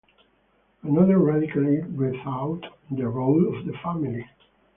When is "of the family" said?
3.55-4.27